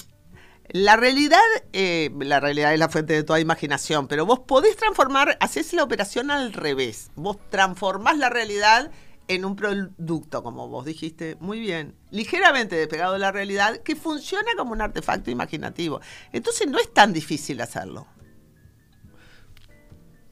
[0.68, 1.40] la realidad,
[1.72, 5.84] eh, la realidad es la fuente de toda imaginación, pero vos podés transformar, haces la
[5.84, 7.10] operación al revés.
[7.14, 8.90] Vos transformás la realidad
[9.34, 14.50] en un producto, como vos dijiste muy bien, ligeramente despegado de la realidad, que funciona
[14.56, 16.00] como un artefacto imaginativo.
[16.32, 18.06] Entonces no es tan difícil hacerlo.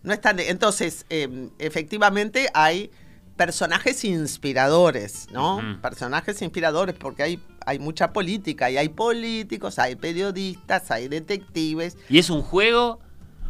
[0.03, 2.91] No es tan, entonces, em, efectivamente hay
[3.37, 5.61] personajes inspiradores, ¿no?
[5.81, 11.97] Personajes inspiradores porque hay, hay mucha política y hay políticos, hay periodistas, hay detectives.
[12.09, 13.01] ¿Y es un juego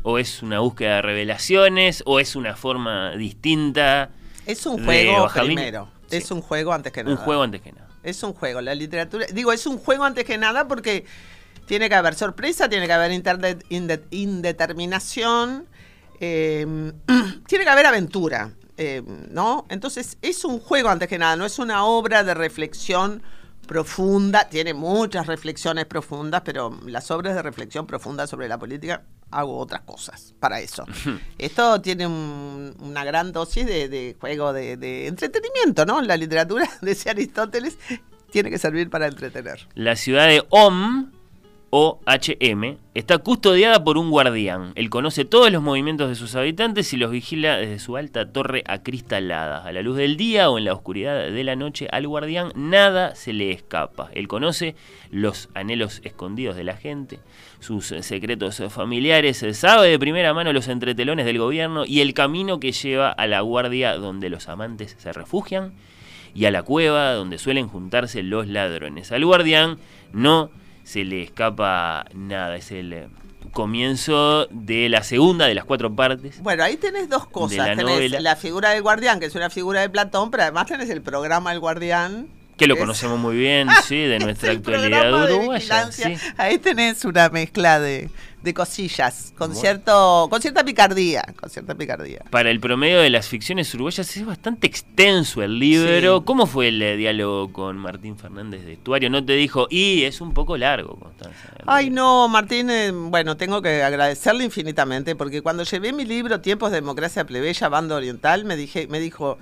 [0.03, 4.11] o es una búsqueda de revelaciones o es una forma distinta?
[4.47, 5.89] Es un juego primero.
[6.11, 7.17] Es un juego antes que nada.
[7.17, 7.89] Un juego antes que nada.
[8.03, 8.61] Es un juego.
[8.61, 9.27] La literatura.
[9.33, 11.05] Digo, es un juego antes que nada porque
[11.67, 13.13] tiene que haber sorpresa, tiene que haber
[14.11, 15.67] indeterminación,
[16.19, 16.93] em,
[17.47, 18.53] tiene que haber aventura.
[18.77, 19.67] Em, ¿No?
[19.69, 23.23] Entonces, es un juego antes que nada, no es una obra de reflexión
[23.69, 29.59] profunda, tiene muchas reflexiones profundas, pero las obras de reflexión profunda sobre la política hago
[29.59, 30.85] otras cosas para eso.
[31.39, 36.01] Esto tiene una gran dosis de, juego de, entretenimiento, ¿no?
[36.01, 37.79] La literatura, decía Aristóteles,
[38.31, 39.67] tiene que servir para entretener.
[39.75, 41.11] La ciudad de Om
[41.73, 44.73] OHM, está custodiada por un guardián.
[44.75, 48.65] Él conoce todos los movimientos de sus habitantes y los vigila desde su alta torre
[48.67, 49.65] acristalada.
[49.65, 53.15] A la luz del día o en la oscuridad de la noche, al guardián nada
[53.15, 54.11] se le escapa.
[54.15, 54.75] Él conoce
[55.13, 57.21] los anhelos escondidos de la gente,
[57.61, 62.73] sus secretos familiares, sabe de primera mano los entretelones del gobierno y el camino que
[62.73, 65.73] lleva a la guardia donde los amantes se refugian
[66.35, 69.13] y a la cueva donde suelen juntarse los ladrones.
[69.13, 69.79] Al guardián
[70.13, 70.51] no
[70.85, 72.57] se le escapa nada.
[72.57, 73.09] Es el eh,
[73.53, 76.43] comienzo de la segunda de las cuatro partes.
[76.43, 77.59] Bueno, ahí tenés dos cosas.
[77.59, 80.91] La tenés la figura del guardián, que es una figura de Platón, pero además tenés
[80.91, 82.29] el programa del guardián.
[82.61, 85.89] Que lo conocemos muy bien, sí, de nuestra actualidad uruguaya.
[86.37, 88.11] Ahí tenés una mezcla de,
[88.43, 92.21] de cosillas, con cierto, con cierta picardía, con cierta picardía.
[92.29, 96.27] Para el promedio de las ficciones uruguayas es bastante extenso el libro.
[96.27, 99.09] ¿Cómo fue el eh, diálogo con Martín Fernández de Estuario?
[99.09, 101.55] ¿No te dijo, y es un poco largo, Constanza?
[101.67, 106.73] Ay, no, Martín, eh, bueno, tengo que agradecerle infinitamente, porque cuando llevé mi libro Tiempos
[106.73, 109.39] de Democracia Plebeya, Bando Oriental, me, dije, me dijo,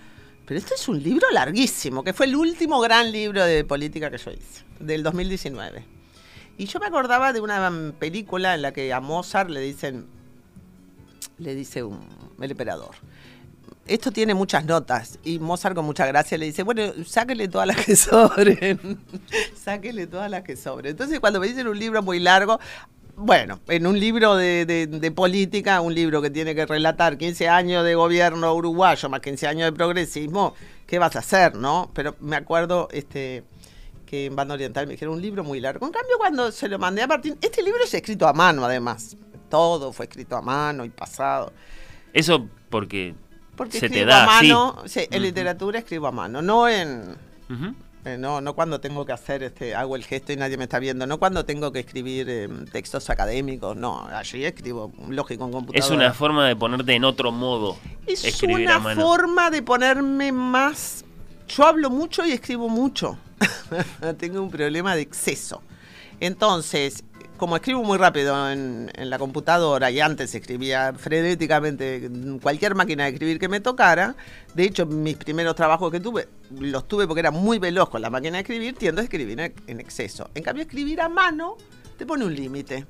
[0.48, 4.16] pero esto es un libro larguísimo, que fue el último gran libro de política que
[4.16, 5.84] yo hice, del 2019.
[6.56, 10.06] Y yo me acordaba de una película en la que a Mozart le dicen,
[11.37, 12.00] le dice un,
[12.40, 12.94] el emperador,
[13.87, 15.18] esto tiene muchas notas.
[15.22, 19.04] Y Mozart con mucha gracia le dice, bueno, sáquele todas las que sobren.
[19.54, 20.92] sáquele todas las que sobren.
[20.92, 22.58] Entonces cuando me dicen un libro muy largo,
[23.18, 27.85] bueno, en un libro de, de, política, un libro que tiene que relatar 15 años
[27.85, 30.54] de gobierno uruguayo más 15 años de progresismo,
[30.87, 31.90] ¿qué vas a hacer, no?
[31.94, 33.44] Pero me acuerdo, este
[34.07, 35.85] que en Banda Oriental me dijeron un libro muy largo.
[35.85, 39.16] En cambio, cuando se lo mandé a Martín, este libro es escrito a mano, además.
[39.50, 41.52] Todo fue escrito a mano y pasado.
[42.12, 43.14] Eso porque,
[43.54, 44.83] porque se te da a mano.
[44.87, 47.16] Sí, en literatura escribo a mano, no en.
[48.04, 50.78] Eh, no, no cuando tengo que hacer, este, hago el gesto y nadie me está
[50.78, 55.84] viendo, no cuando tengo que escribir em, textos académicos, no, allí escribo lógico en computadora.
[55.84, 57.76] Es una forma de ponerte en otro modo.
[58.06, 61.04] Es una forma de ponerme más.
[61.48, 63.18] Yo hablo mucho y escribo mucho.
[64.18, 65.62] tengo un problema de exceso.
[66.20, 67.04] Entonces,
[67.38, 73.11] como escribo muy rápido en, la computadora y antes escribía frenéticamente en cualquier máquina de
[73.11, 74.16] escribir que me tocara,
[74.55, 78.11] de hecho mis primeros trabajos que tuve, los tuve porque era muy veloz con la
[78.11, 80.29] máquina de escribir, tiendo a escribir en exceso.
[80.35, 81.57] En cambio, escribir a mano
[81.96, 82.87] te pone un límite.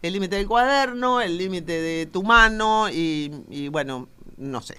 [0.00, 4.08] El límite del cuaderno, el límite de tu mano y bueno,
[4.38, 4.78] no sé.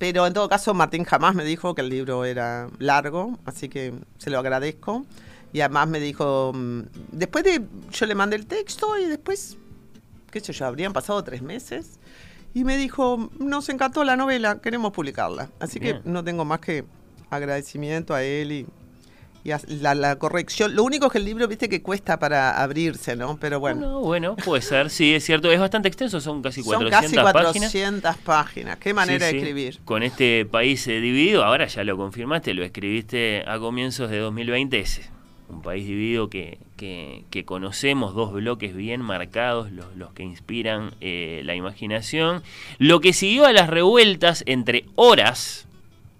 [0.00, 3.92] Pero en todo caso, Martín jamás me dijo que el libro era largo, así que
[4.16, 5.04] se lo agradezco.
[5.52, 6.80] Y además me dijo, mm,
[7.12, 9.56] después de, yo le mandé el texto y después,
[10.30, 11.98] qué sé yo, habrían pasado tres meses.
[12.54, 15.50] Y me dijo, nos encantó la novela, queremos publicarla.
[15.60, 16.84] Así que no tengo más que
[17.30, 18.66] agradecimiento a él y
[19.42, 20.74] y la, corrección.
[20.74, 23.38] Lo único es que el libro, viste, que cuesta para abrirse, ¿no?
[23.40, 24.00] Pero bueno.
[24.00, 25.50] bueno, puede ser, sí, es cierto.
[25.50, 27.24] Es bastante extenso, son casi 400 páginas.
[27.24, 28.76] Son casi 400 páginas.
[28.78, 29.80] Qué manera de escribir.
[29.84, 34.78] Con este país eh, dividido, ahora ya lo confirmaste, lo escribiste a comienzos de 2020
[34.78, 35.10] ese.
[35.50, 41.54] Un país dividido que, que, conocemos, dos bloques bien marcados, los, que inspiran eh, la
[41.54, 42.42] imaginación.
[42.78, 45.66] Lo que siguió a las revueltas entre horas,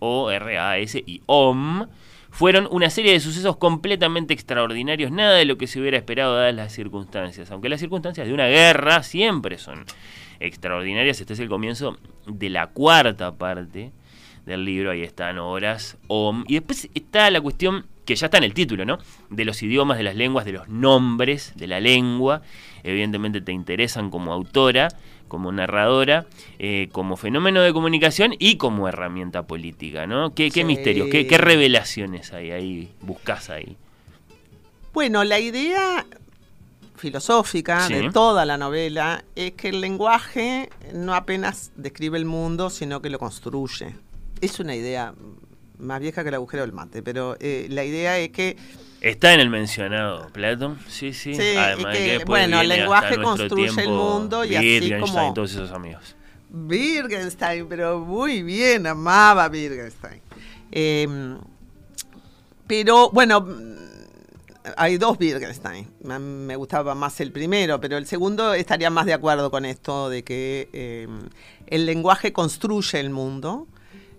[0.00, 1.86] O-R-A-S y OM,
[2.30, 6.54] fueron una serie de sucesos completamente extraordinarios, nada de lo que se hubiera esperado dadas
[6.54, 9.84] las circunstancias, aunque las circunstancias de una guerra siempre son
[10.38, 13.92] extraordinarias, este es el comienzo de la cuarta parte
[14.46, 18.44] del libro, ahí están horas, OM, y después está la cuestión que ya está en
[18.44, 18.98] el título, ¿no?
[19.28, 22.42] De los idiomas, de las lenguas, de los nombres de la lengua,
[22.82, 24.88] evidentemente te interesan como autora,
[25.28, 26.26] como narradora,
[26.58, 30.34] eh, como fenómeno de comunicación y como herramienta política, ¿no?
[30.34, 33.76] ¿Qué, misterios, qué, revelaciones hay ahí, buscas ahí?
[34.92, 36.04] Bueno, la idea
[36.96, 43.00] filosófica de toda la novela es que el lenguaje no apenas describe el mundo, sino
[43.00, 43.94] que lo construye.
[44.40, 45.14] Es una idea
[45.80, 48.56] más vieja que el agujero del mate, pero eh, la idea es que
[49.00, 51.32] Está en el mencionado Platón, sí, sí.
[51.56, 55.32] Además que, bueno, el lenguaje construye el mundo y así como...
[55.32, 56.16] todos esos amigos.
[56.52, 60.20] Wittgenstein, pero muy bien, amaba Wittgenstein.
[60.70, 61.38] Em,
[62.66, 63.46] pero bueno,
[64.76, 65.88] hay dos Wittgenstein.
[66.02, 70.24] Me gustaba más el primero, pero el segundo estaría más de acuerdo con esto de
[70.24, 71.28] que em,
[71.68, 73.66] el lenguaje construye el mundo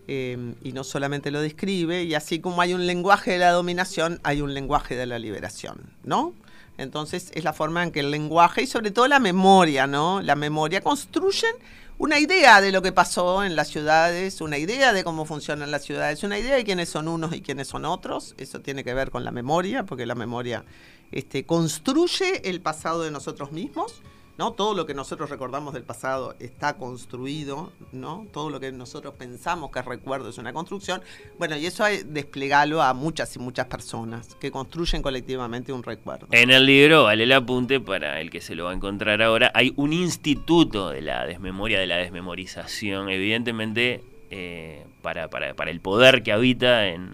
[0.07, 4.19] Em, y no solamente lo describe, y así como hay un lenguaje de la dominación,
[4.23, 6.33] hay un lenguaje de la liberación, ¿no?
[6.77, 10.21] Entonces es la forma en que el lenguaje y sobre todo la memoria, ¿no?
[10.21, 11.51] La memoria construyen
[11.99, 15.83] una idea de lo que pasó en las ciudades, una idea de cómo funcionan las
[15.83, 18.33] ciudades, una idea de quiénes son unos y quiénes son otros.
[18.39, 20.65] Eso tiene que ver con la memoria, porque la memoria
[21.11, 24.01] este, construye el pasado de nosotros mismos
[24.49, 28.25] Todo lo que nosotros recordamos del pasado está construido, ¿no?
[28.33, 31.03] Todo lo que nosotros pensamos que es recuerdo es una construcción.
[31.37, 36.25] Bueno, y eso hay desplegarlo a muchas y muchas personas que construyen colectivamente un recuerdo.
[36.31, 39.51] En el libro, vale el apunte para el que se lo va a encontrar ahora,
[39.53, 45.29] hay un instituto de la desmemoria, de la desmemorización, evidentemente eh, para,
[45.69, 47.11] el poder que habita en,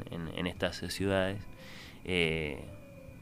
[0.48, 1.42] estas ciudades.
[2.06, 2.63] Eh,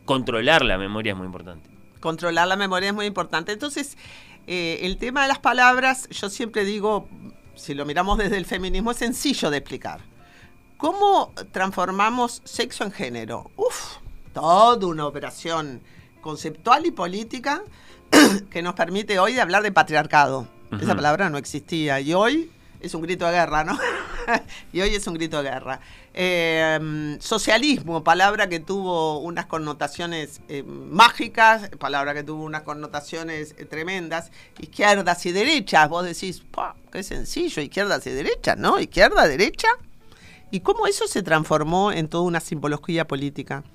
[0.06, 1.75] controlar la memoria es muy importante
[2.06, 3.52] controlar la memoria es muy importante.
[3.52, 3.98] Entonces,
[4.46, 7.08] eh, el tema de las palabras, yo siempre digo,
[7.56, 10.02] si lo miramos desde el feminismo, es sencillo de explicar.
[10.78, 13.50] ¿Cómo transformamos sexo en género?
[13.56, 13.96] Uf,
[14.36, 15.82] toda una operación
[16.22, 17.64] conceptual y política
[18.52, 20.48] que nos permite hoy hablar de patriarcado.
[20.80, 23.80] Esa palabra no existía y hoy es un grito de guerra, ¿no?
[24.74, 25.80] y hoy es un grito de guerra.
[26.18, 33.66] Em, socialismo, palabra que tuvo unas connotaciones eh, mágicas, palabra que tuvo unas connotaciones eh,
[33.66, 34.32] tremendas.
[34.58, 36.42] Izquierdas y derechas, vos decís,
[36.90, 38.80] qué sencillo, izquierdas y derechas, ¿no?
[38.80, 39.68] Izquierda, derecha.
[40.52, 43.66] Y cómo eso se transformó en toda una simbología política.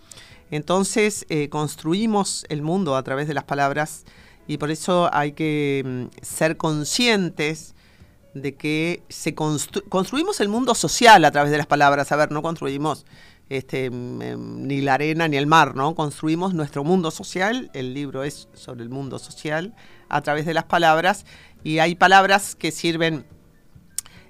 [0.51, 4.05] Entonces eh, construimos el mundo a través de las palabras
[4.47, 7.75] y por eso hay que mm, ser conscientes
[8.35, 12.13] de que se construimos el mundo social a través de las palabras.
[12.13, 13.05] A ver, no construimos
[13.49, 15.95] este, em, ni la arena ni el mar, ¿no?
[15.95, 17.71] Construimos nuestro mundo social.
[17.75, 19.75] El libro es sobre el mundo social
[20.09, 21.27] a través de las palabras.
[21.65, 23.25] Y hay palabras que sirven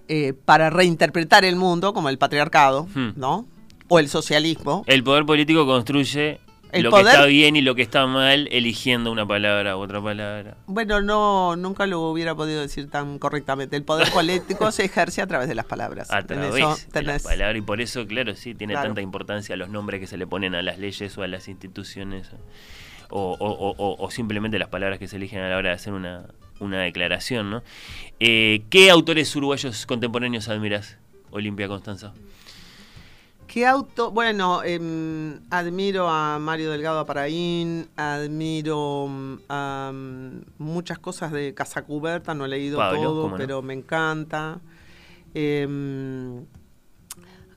[0.09, 3.11] eh, para reinterpretar el mundo, como el patriarcado, hmm.
[3.17, 3.47] ¿no?
[3.89, 4.83] O el socialismo.
[4.87, 6.41] El poder político construye
[6.72, 10.56] lo que está bien y lo que está mal eligiendo una palabra u otra palabra.
[10.66, 13.76] Bueno, no, nunca lo hubiera podido decir tan correctamente.
[13.76, 16.10] El poder político se ejerce a través de las palabras.
[16.10, 16.54] A través
[16.92, 17.56] de las palabras.
[17.56, 20.62] Y por eso, claro, sí, tiene tanta importancia los nombres que se le ponen a
[20.62, 22.31] las leyes o a las instituciones.
[23.10, 26.27] O, simplemente las palabras que se eligen a la hora de hacer una,
[26.60, 27.62] declaración, ¿no?
[28.21, 30.98] Eh, ¿Qué autores uruguayos contemporáneos admiras,
[31.31, 32.12] Olimpia Constanza?
[33.53, 34.13] ¿Qué auto?
[34.13, 39.38] Bueno, em, admiro a Mario Delgado Aparaín, admiro mm,
[40.59, 44.61] muchas cosas de Casa Cuberta, no he leído todo, pero me encanta.
[45.35, 46.46] Em,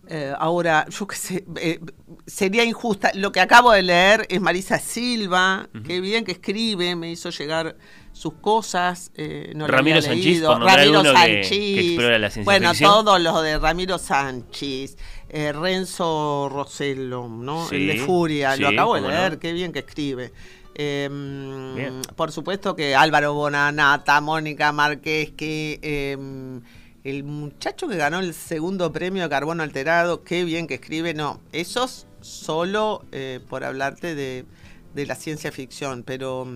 [0.08, 1.80] eh, ahora, yo qué sé, eh,
[2.26, 3.12] sería injusta.
[3.14, 7.78] Lo que acabo de leer es Marisa Silva, qué bien que escribe, me hizo llegar
[8.14, 9.12] sus cosas.
[9.16, 12.44] Eh, no Ramiro Sánchez, Ramiro Sánchez.
[12.46, 14.98] bueno, todo lo de Ramiro Sánchez.
[15.36, 17.68] Eh, Renzo Rossello, ¿no?
[17.72, 20.32] el de Furia, lo acabo de leer, qué bien que escribe.
[20.76, 26.62] Em, por supuesto que Álvaro Bonanata, Mónica Márquez, que em,
[27.04, 31.16] el muchacho que ganó el segundo premio de Carbono Alterado, qué bien que escribe.
[31.16, 34.46] No, esos solo eh, por hablarte de,
[34.94, 36.48] la ciencia ficción, pero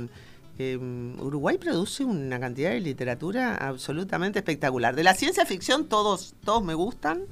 [0.60, 4.96] em, Uruguay produce una cantidad de literatura absolutamente espectacular.
[4.96, 7.24] De la ciencia ficción todos, todos me gustan.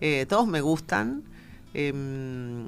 [0.00, 1.22] Eh, todos me gustan.
[1.74, 2.66] Em,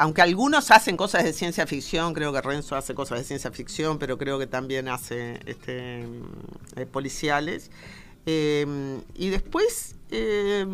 [0.00, 3.98] aunque algunos hacen cosas de ciencia ficción, creo que Renzo hace cosas de ciencia ficción,
[3.98, 6.06] pero creo que también hace este,
[6.76, 7.70] eh, policiales.
[8.24, 10.66] Eh, y después, eh,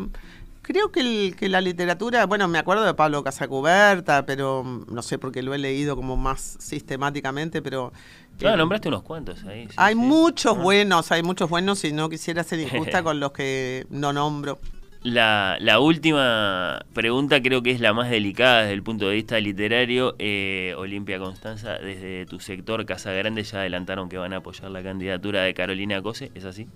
[0.61, 5.41] creo que, la literatura, bueno, me acuerdo de Pablo Casacuberta, pero mm, no sé porque
[5.41, 7.91] lo he leído como más sistemáticamente, pero...
[8.37, 9.67] Claro, nombraste unos cuantos ahí.
[9.77, 10.61] hay muchos ah.
[10.61, 14.59] buenos, hay muchos buenos y no quisiera ser injusta con los que no nombro.
[15.07, 20.15] La, última pregunta creo que es la más delicada desde el punto de vista literario.
[20.19, 24.83] Eh, Olimpia Constanza, desde tu sector Casa Grande ya adelantaron que van a apoyar la
[24.83, 26.67] candidatura de Carolina Cose, ¿es así?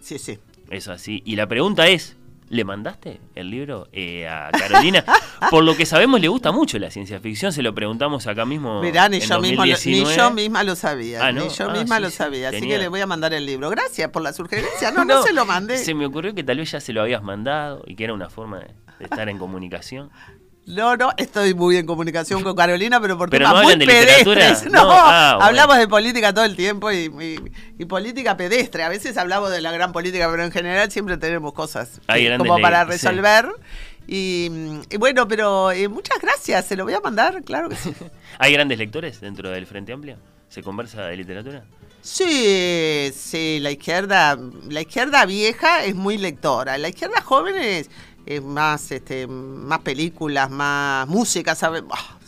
[0.00, 0.38] Sí, sí.
[0.68, 1.22] Es así.
[1.24, 2.18] Y la pregunta es,
[2.50, 5.04] ¿Le mandaste el libro eh, a Carolina?
[5.50, 7.52] Por lo que sabemos, le gusta mucho la ciencia ficción.
[7.52, 8.82] Se lo preguntamos acá mismo.
[8.82, 11.24] Mirá, ni, yo, mismo ni yo misma lo sabía.
[11.24, 12.48] Ah, ni yo ah, misma lo sabía.
[12.48, 13.70] Así que le voy a mandar el libro.
[13.70, 14.90] Gracias por la sugerencia.
[15.00, 15.78] No, no, se lo mandé.
[15.78, 18.28] Se me ocurrió que tal vez ya se lo habías mandado y que era una
[18.28, 20.10] forma de estar en comunicación.
[20.70, 24.66] No, no, estoy muy en comunicación con Carolina, pero por temas muy pedestres.
[24.70, 27.10] No, ah, hablamos de política todo el tiempo y,
[27.88, 28.84] política pedestre.
[28.84, 32.00] A veces hablamos de la gran política, pero en general siempre tenemos cosas
[32.38, 33.48] como para resolver.
[34.06, 34.48] Y,
[34.98, 37.92] bueno, pero eh, muchas gracias, se lo voy a mandar, claro que sí.
[38.38, 40.16] ¿Hay grandes lectores dentro del Frente Amplio?
[40.48, 41.62] ¿Se conversa de literatura?
[42.02, 47.90] Sí, sí, la izquierda, la izquierda vieja es muy lectora, la izquierda joven es
[48.42, 51.82] más, este, más películas, más música, sabe,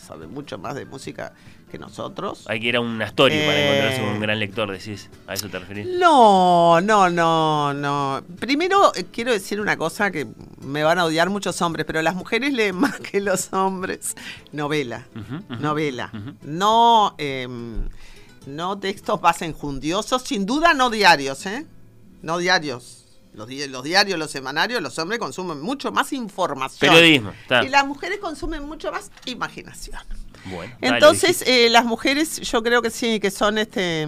[0.05, 1.33] sabe mucho más de música
[1.73, 2.43] que nosotros.
[2.45, 5.09] Hay que ir a una story para encontrarse con un gran lector, decís.
[5.25, 5.87] ¿A eso te referís?
[5.87, 8.21] No, no, no, no.
[8.39, 10.27] Primero eh, quiero decir una cosa que
[10.61, 14.15] me van a odiar muchos hombres, pero las mujeres leen más que los hombres.
[14.51, 15.07] Novela,
[15.59, 16.11] novela.
[16.43, 17.89] No, em,
[18.45, 21.65] no textos más enjundiosos, sin duda no diarios, ¿eh?
[22.21, 23.02] No diarios
[23.33, 26.93] los, los, diarios, los semanarios, los hombres consumen mucho más información.
[26.93, 27.33] Periodismo.
[27.63, 30.01] Y las mujeres consumen mucho más imaginación.
[30.45, 34.07] Bueno, Entonces, eh, las mujeres yo creo que sí, que son este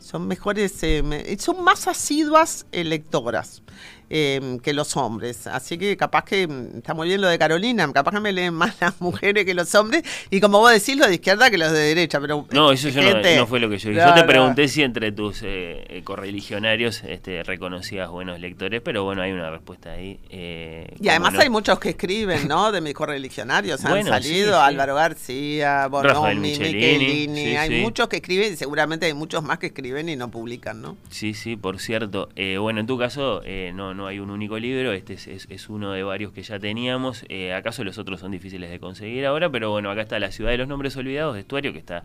[0.00, 3.62] son mejores, eh, son más asiduas lectoras.
[4.10, 5.46] Em, que los hombres.
[5.46, 8.54] Así que capaz que mm, está muy bien lo de Carolina, capaz que me leen
[8.54, 11.70] más las mujeres que los hombres, y como vos decís, los de izquierda que los
[11.72, 12.18] de derecha.
[12.18, 14.00] pero No, eso no, fue lo que yo dije.
[14.00, 19.20] yo te pregunté si entre tus eh, eh, correligionarios este, reconocías buenos lectores, pero bueno,
[19.20, 20.18] hay una respuesta ahí.
[20.30, 22.72] Eh, y además hay muchos que escriben, ¿no?
[22.72, 23.84] De mis correligionarios.
[23.84, 27.56] Han salido Álvaro García, Bonomi, Michelini.
[27.56, 30.96] hay muchos que escriben y seguramente hay muchos más que escriben y no publican, ¿no?
[31.10, 32.30] Sí, sí, por cierto.
[32.58, 33.42] bueno, en tu caso,
[33.74, 37.24] no no hay un único libro, este es, uno de varios que ya teníamos.
[37.28, 39.50] Eh, ¿Acaso los otros son difíciles de conseguir ahora?
[39.50, 42.04] Pero bueno, acá está La Ciudad de los Nombres Olvidados, de Estuario, que está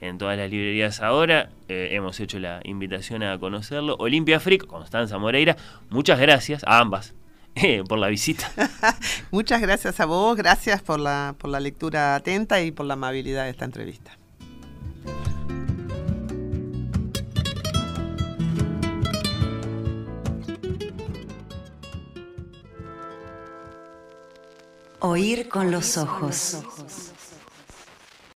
[0.00, 1.50] en todas las librerías ahora.
[1.68, 3.96] Eh, hemos hecho la invitación a conocerlo.
[3.98, 5.56] Olimpia Freak, Constanza Moreira,
[5.90, 7.14] muchas gracias a ambas.
[7.56, 8.50] Eh, por la visita.
[9.30, 13.44] muchas gracias a vos, gracias por la, por la lectura atenta y por la amabilidad
[13.44, 14.18] de esta entrevista.
[25.06, 26.56] Oír con los ojos.